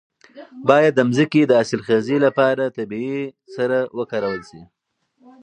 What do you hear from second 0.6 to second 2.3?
باید د ځمکې د حاصلخیزۍ